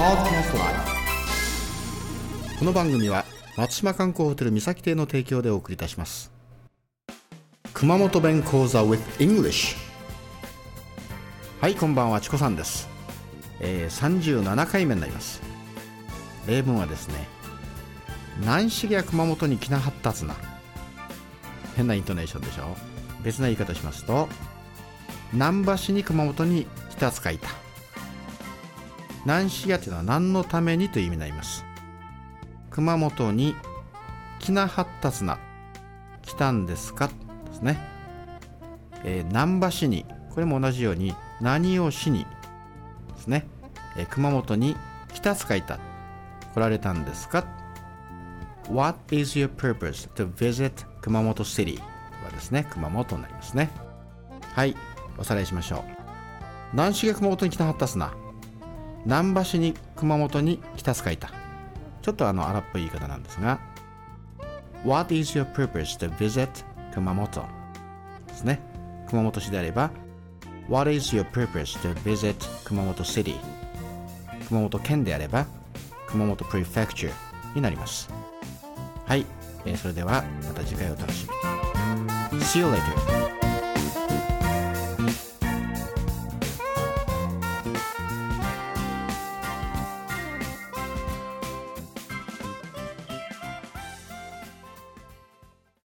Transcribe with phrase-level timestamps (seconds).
[0.00, 0.04] こ
[2.64, 3.26] の番組は
[3.58, 6.32] 松島観光ホテル三崎邸の提供でお送りいたします。
[7.74, 9.76] 熊本弁講座 with English
[11.60, 12.88] はいこんばんはチコさんです、
[13.60, 15.42] えー、37回目になります。
[16.48, 17.28] 例文はですね
[18.38, 20.34] 南市や熊本に来なはったつな。
[21.76, 22.74] 変なイントネーションでしょ。
[23.22, 24.30] 別な言い方しますと
[25.34, 27.59] 南波市に熊本に来たつかいた。
[29.24, 31.64] 南市やというのは何のためにという意味になります
[32.70, 33.54] 熊本に
[34.38, 35.38] 来なはったつな
[36.22, 37.08] 来たんですか？
[37.46, 37.78] ですね、
[39.04, 42.26] えー、南波市にこれも同じように何をしに
[43.14, 43.46] ですね、
[43.96, 44.76] えー、熊本に
[45.12, 45.78] 来たつかいた
[46.54, 47.44] 来られたんですか
[48.70, 51.78] ？What is your purpose to visit 熊本 City?
[52.24, 53.70] はですね、熊本になりますね。
[54.54, 54.76] はい、
[55.18, 55.82] おさらいしましょう。
[56.72, 58.12] 南市が熊本に来たはったすな。
[59.04, 61.30] 南波市に熊本に来たすかいた。
[62.02, 63.60] ちょっとあの荒っぽい言い方なんですが、
[64.84, 66.48] What is your purpose to visit
[66.94, 67.44] 熊本
[68.28, 68.60] ですね。
[69.08, 69.90] 熊本市であれば、
[70.68, 72.34] What is your purpose to visit
[72.64, 73.34] 熊本 City?
[74.48, 75.46] 熊本県であれば、
[76.06, 77.10] 熊本 Prefecture
[77.54, 78.08] になります。
[79.06, 79.26] はい、
[79.64, 81.26] えー、それではまた次回お楽し
[82.32, 82.44] みに。
[82.44, 83.39] See you later!